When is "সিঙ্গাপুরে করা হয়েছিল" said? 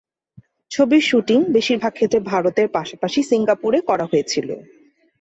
3.23-4.49